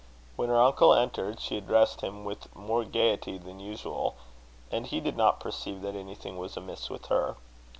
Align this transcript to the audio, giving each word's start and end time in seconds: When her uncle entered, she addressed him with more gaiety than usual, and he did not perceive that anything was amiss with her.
When 0.35 0.49
her 0.49 0.59
uncle 0.59 0.95
entered, 0.95 1.39
she 1.39 1.57
addressed 1.57 2.01
him 2.01 2.25
with 2.25 2.55
more 2.55 2.83
gaiety 2.85 3.37
than 3.37 3.59
usual, 3.59 4.15
and 4.71 4.87
he 4.87 4.99
did 4.99 5.15
not 5.15 5.39
perceive 5.39 5.83
that 5.83 5.93
anything 5.95 6.39
was 6.39 6.57
amiss 6.57 6.89
with 6.89 7.05
her. 7.05 7.35